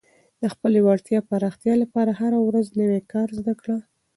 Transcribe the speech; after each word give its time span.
د 0.41 0.43
خپلې 0.53 0.79
وړتیا 0.87 1.19
پراختیا 1.29 1.73
لپاره 1.83 2.11
هره 2.21 2.39
ورځ 2.47 2.65
نوی 2.79 3.01
کار 3.11 3.27
زده 3.39 3.53
کړه. 3.61 3.77